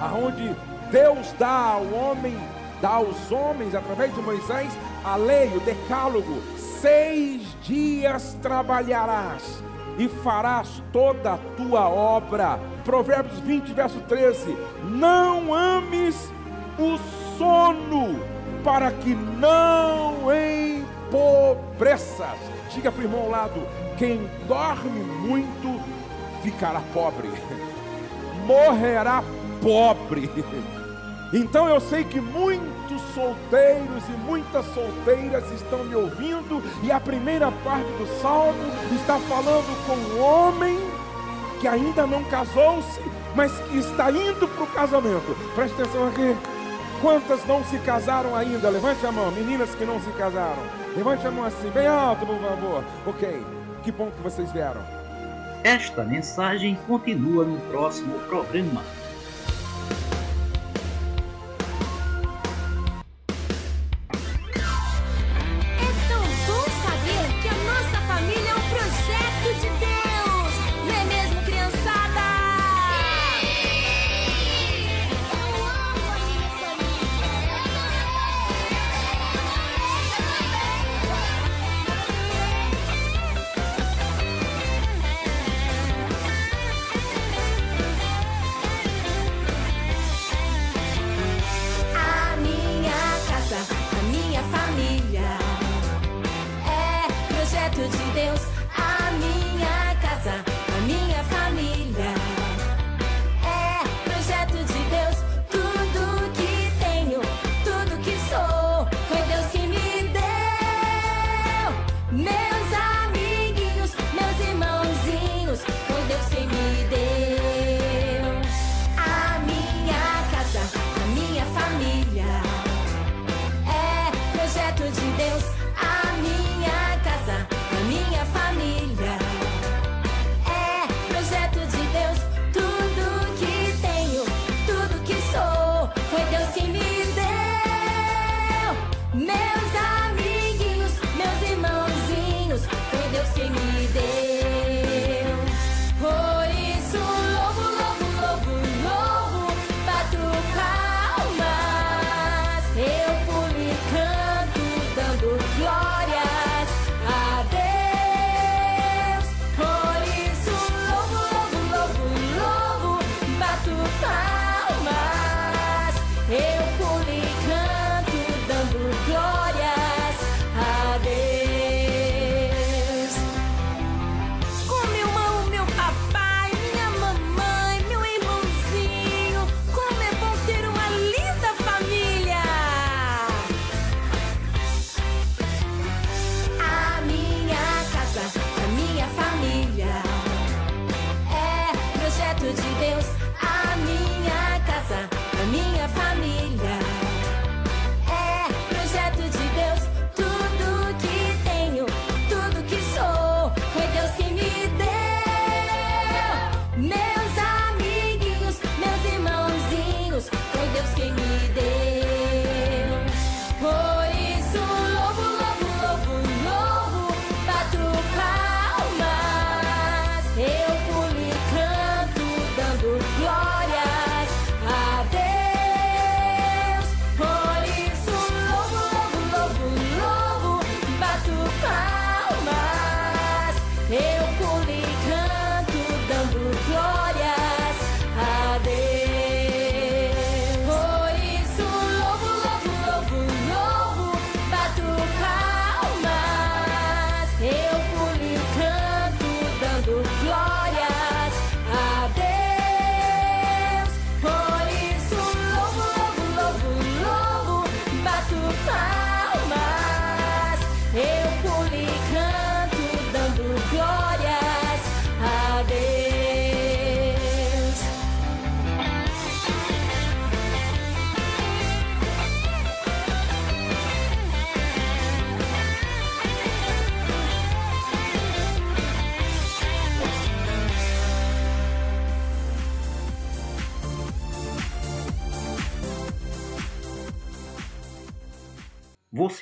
aonde 0.00 0.56
Deus 0.90 1.34
dá 1.38 1.74
ao 1.74 1.84
homem, 1.92 2.34
dá 2.80 2.94
aos 2.94 3.30
homens 3.30 3.74
através 3.74 4.14
de 4.14 4.20
Moisés 4.22 4.72
a 5.04 5.16
lei, 5.16 5.54
o 5.54 5.60
decálogo. 5.60 6.40
Seis 6.56 7.42
dias 7.62 8.34
trabalharás 8.40 9.62
e 9.98 10.08
farás 10.08 10.82
toda 10.90 11.34
a 11.34 11.38
tua 11.56 11.90
obra. 11.90 12.58
Provérbios 12.82 13.38
20, 13.40 13.74
verso 13.74 14.00
13. 14.08 14.56
Não 14.84 15.52
ames 15.52 16.32
o 16.78 16.96
sono, 17.36 18.18
para 18.64 18.90
que 18.90 19.14
não 19.14 20.32
empobreças. 20.32 22.51
Diga 22.74 22.90
para 22.90 23.00
o 23.00 23.04
irmão 23.04 23.22
ao 23.22 23.30
lado: 23.30 23.62
quem 23.98 24.28
dorme 24.46 25.00
muito 25.00 25.80
ficará 26.42 26.80
pobre, 26.92 27.28
morrerá 28.46 29.22
pobre. 29.60 30.30
Então 31.34 31.66
eu 31.66 31.80
sei 31.80 32.04
que 32.04 32.20
muitos 32.20 33.00
solteiros 33.14 34.06
e 34.06 34.12
muitas 34.26 34.66
solteiras 34.66 35.50
estão 35.50 35.82
me 35.82 35.94
ouvindo, 35.94 36.62
e 36.82 36.92
a 36.92 37.00
primeira 37.00 37.50
parte 37.64 37.88
do 37.92 38.06
salmo 38.20 38.52
está 38.94 39.18
falando 39.18 39.86
com 39.86 39.94
um 39.94 40.22
homem 40.22 40.78
que 41.58 41.66
ainda 41.66 42.06
não 42.06 42.22
casou-se, 42.24 43.00
mas 43.34 43.50
que 43.60 43.78
está 43.78 44.10
indo 44.10 44.46
para 44.46 44.64
o 44.64 44.66
casamento. 44.66 45.34
Preste 45.54 45.80
atenção 45.80 46.08
aqui. 46.08 46.51
Quantas 47.02 47.44
não 47.46 47.64
se 47.64 47.78
casaram 47.80 48.36
ainda? 48.36 48.70
Levante 48.70 49.04
a 49.04 49.10
mão, 49.10 49.32
meninas 49.32 49.74
que 49.74 49.84
não 49.84 50.00
se 50.00 50.08
casaram. 50.12 50.62
Levante 50.96 51.26
a 51.26 51.32
mão 51.32 51.44
assim, 51.44 51.68
bem 51.70 51.88
alto, 51.88 52.24
por 52.24 52.38
favor. 52.38 52.84
Ok, 53.04 53.44
que 53.82 53.90
bom 53.90 54.08
que 54.12 54.22
vocês 54.22 54.52
vieram. 54.52 54.80
Esta 55.64 56.04
mensagem 56.04 56.78
continua 56.86 57.44
no 57.44 57.58
próximo 57.72 58.20
programa. 58.20 58.84
de 97.90 98.12
Deus. 98.14 98.51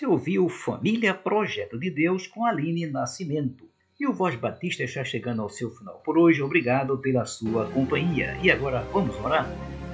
Você 0.00 0.06
ouviu 0.06 0.48
Família 0.48 1.12
Projeto 1.12 1.78
de 1.78 1.90
Deus 1.90 2.26
com 2.26 2.46
Aline 2.46 2.86
Nascimento. 2.86 3.68
E 4.00 4.06
o 4.06 4.14
Voz 4.14 4.34
Batista 4.34 4.82
está 4.82 5.04
chegando 5.04 5.42
ao 5.42 5.50
seu 5.50 5.70
final 5.70 6.00
por 6.02 6.16
hoje. 6.16 6.42
Obrigado 6.42 6.96
pela 6.96 7.26
sua 7.26 7.66
companhia. 7.66 8.34
E 8.42 8.50
agora 8.50 8.80
vamos 8.94 9.14
orar? 9.22 9.46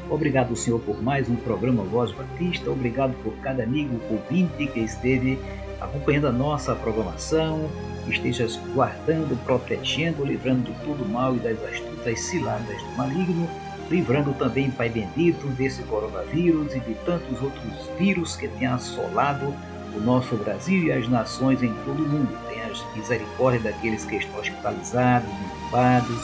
Obrigado, 0.09 0.55
Senhor, 0.55 0.79
por 0.79 1.03
mais 1.03 1.29
um 1.29 1.35
programa 1.35 1.83
Voz 1.83 2.13
Batista. 2.13 2.71
Obrigado 2.71 3.21
por 3.25 3.33
cada 3.39 3.65
amigo 3.65 4.01
ouvinte 4.09 4.69
que 4.69 4.79
esteve 4.79 5.41
acompanhando 5.81 6.29
a 6.29 6.33
nossa 6.33 6.77
programação. 6.77 7.69
Estejas 8.09 8.55
guardando, 8.77 9.37
protegendo, 9.43 10.25
livrando 10.25 10.71
de 10.71 10.85
todo 10.85 11.05
mal 11.05 11.35
e 11.35 11.41
das 11.41 11.61
astutas 11.65 12.21
ciladas 12.21 12.81
do 12.81 12.91
maligno 12.97 13.49
livrando 13.91 14.33
também, 14.35 14.71
Pai 14.71 14.89
bendito, 14.89 15.47
desse 15.51 15.83
coronavírus 15.85 16.75
e 16.75 16.81
de 16.81 16.95
tantos 17.05 17.41
outros 17.41 17.89
vírus 17.99 18.37
que 18.37 18.49
têm 18.49 18.67
assolado 18.67 19.55
o 19.97 20.01
nosso 20.01 20.37
Brasil 20.37 20.85
e 20.85 20.93
as 20.93 21.09
nações 21.09 21.63
em 21.63 21.73
todo 21.85 22.03
o 22.03 22.09
mundo. 22.09 22.37
Tenha 22.49 22.71
misericórdia 22.95 23.73
daqueles 23.73 24.05
que 24.05 24.17
estão 24.17 24.39
hospitalizados, 24.39 25.29
intubados, 25.31 26.19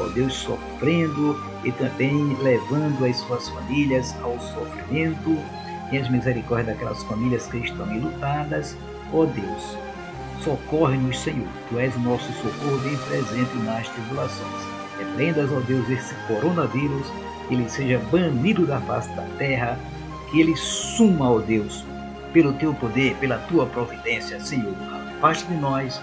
ó 0.00 0.06
Deus, 0.08 0.32
sofrendo 0.34 1.40
e 1.64 1.72
também 1.72 2.36
levando 2.40 3.04
as 3.04 3.16
suas 3.18 3.48
famílias 3.48 4.14
ao 4.22 4.38
sofrimento. 4.40 5.36
Tenha 5.90 6.10
misericórdia 6.10 6.72
daquelas 6.72 7.02
famílias 7.04 7.46
que 7.46 7.58
estão 7.58 7.92
enlutadas, 7.92 8.76
ó 9.12 9.24
Deus. 9.24 9.76
Socorre-nos, 10.42 11.18
Senhor, 11.18 11.48
Tu 11.68 11.78
és 11.78 11.94
o 11.96 12.00
nosso 12.00 12.32
socorro 12.34 12.78
bem 12.78 12.96
presente 12.96 13.56
nas 13.64 13.88
tribulações. 13.88 14.68
Repreendas, 14.98 15.50
ó 15.52 15.60
Deus, 15.60 15.88
esse 15.90 16.14
coronavírus, 16.26 17.06
que 17.46 17.54
ele 17.54 17.68
seja 17.68 18.00
banido 18.10 18.66
da 18.66 18.80
face 18.80 19.10
da 19.14 19.24
terra, 19.36 19.78
que 20.30 20.40
ele 20.40 20.56
suma, 20.56 21.30
ó 21.30 21.38
Deus, 21.40 21.84
pelo 22.32 22.52
teu 22.54 22.74
poder, 22.74 23.16
pela 23.16 23.38
tua 23.38 23.66
providência, 23.66 24.40
Senhor. 24.40 24.74
Afaste 25.16 25.46
de 25.46 25.54
nós 25.54 26.00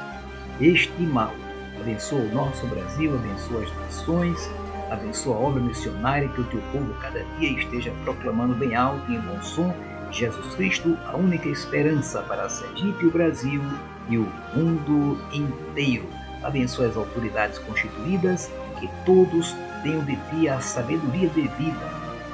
este 0.60 1.02
mal. 1.02 1.34
Abençoa 1.80 2.20
o 2.20 2.34
nosso 2.34 2.66
Brasil, 2.68 3.14
abençoa 3.14 3.64
as 3.64 3.76
nações, 3.78 4.50
abençoa 4.90 5.36
a 5.36 5.40
obra 5.40 5.62
missionária, 5.62 6.28
que 6.30 6.42
o 6.42 6.46
teu 6.46 6.62
povo 6.72 6.94
cada 7.02 7.24
dia 7.38 7.60
esteja 7.60 7.94
proclamando 8.04 8.56
bem 8.56 8.76
alto 8.76 9.12
e 9.12 9.16
em 9.16 9.20
bom 9.20 9.42
som 9.42 9.74
Jesus 10.12 10.56
Cristo, 10.56 10.98
a 11.08 11.18
única 11.18 11.50
esperança 11.50 12.22
para 12.22 12.48
Sergipe, 12.48 13.06
o 13.06 13.12
Brasil 13.12 13.62
e 14.10 14.18
o 14.18 14.32
mundo 14.56 15.20
inteiro. 15.34 16.06
Abençoa 16.44 16.88
as 16.88 16.96
autoridades 16.96 17.58
constituídas, 17.60 18.52
que 18.80 18.90
todos 19.06 19.56
tenham 19.84 20.04
de 20.06 20.16
ti 20.16 20.48
a 20.48 20.60
sabedoria 20.62 21.30
devida 21.30 21.92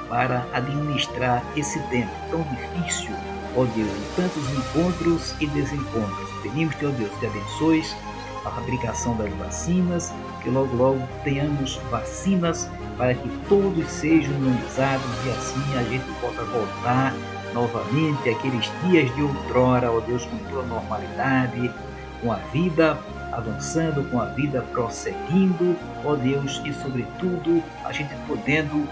para 0.08 0.46
administrar 0.52 1.42
esse 1.56 1.80
tempo 1.88 2.10
tão 2.30 2.42
difícil 2.42 3.16
ó 3.56 3.64
Deus, 3.64 3.88
de 3.88 4.04
tantos 4.16 4.50
encontros 4.50 5.34
e 5.40 5.46
desencontros. 5.48 6.30
Pedimos-te, 6.42 6.86
ó 6.86 6.90
Deus, 6.90 7.12
que 7.18 7.26
abençoes 7.26 7.96
a 8.44 8.50
fabricação 8.50 9.16
das 9.16 9.32
vacinas, 9.34 10.12
que 10.42 10.50
logo 10.50 10.74
logo 10.74 11.00
tenhamos 11.22 11.76
vacinas 11.90 12.68
para 12.98 13.14
que 13.14 13.28
todos 13.48 13.86
sejam 13.88 14.32
imunizados 14.34 15.06
e 15.26 15.30
assim 15.30 15.78
a 15.78 15.82
gente 15.84 16.04
possa 16.20 16.42
voltar 16.44 17.14
novamente 17.54 18.28
aqueles 18.28 18.70
dias 18.84 19.14
de 19.14 19.22
outrora, 19.22 19.90
ó 19.90 20.00
Deus, 20.00 20.24
com 20.24 20.36
toda 20.50 20.66
normalidade, 20.66 21.72
com 22.20 22.32
a 22.32 22.36
vida 22.52 22.98
avançando, 23.32 24.08
com 24.10 24.20
a 24.20 24.26
vida 24.26 24.62
prosseguindo, 24.72 25.76
ó 26.04 26.14
Deus, 26.14 26.60
e 26.64 26.72
sobretudo 26.72 27.62
a 27.84 27.92
gente 27.92 28.14
podendo 28.26 28.86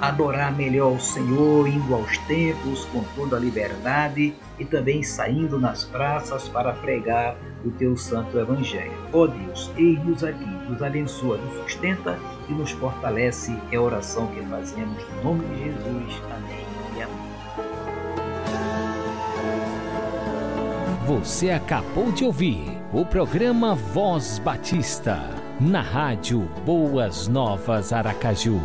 adorar 0.00 0.54
melhor 0.54 0.92
o 0.92 1.00
Senhor, 1.00 1.66
indo 1.66 1.94
aos 1.94 2.18
templos 2.18 2.84
com 2.86 3.02
toda 3.14 3.36
a 3.36 3.40
liberdade 3.40 4.34
e 4.58 4.64
também 4.64 5.02
saindo 5.02 5.58
nas 5.58 5.84
praças 5.84 6.48
para 6.48 6.72
pregar 6.72 7.36
o 7.64 7.70
teu 7.70 7.96
santo 7.96 8.38
evangelho. 8.38 8.92
Ó 9.12 9.20
oh 9.20 9.28
Deus, 9.28 9.70
eis-nos 9.76 10.22
aqui, 10.22 10.44
nos 10.44 10.82
abençoa, 10.82 11.38
nos 11.38 11.62
sustenta 11.62 12.18
e 12.48 12.52
nos 12.52 12.70
fortalece. 12.72 13.56
É 13.72 13.76
a 13.76 13.82
oração 13.82 14.26
que 14.28 14.42
fazemos 14.42 15.02
no 15.16 15.24
nome 15.24 15.44
de 15.46 15.64
Jesus. 15.64 16.22
Amém 16.34 16.66
e 16.96 17.02
amém. 17.02 17.26
Você 21.06 21.50
acabou 21.50 22.10
de 22.12 22.24
ouvir 22.24 22.64
o 22.92 23.04
programa 23.04 23.74
Voz 23.74 24.38
Batista, 24.38 25.30
na 25.60 25.80
rádio 25.80 26.40
Boas 26.64 27.28
Novas 27.28 27.92
Aracaju. 27.92 28.60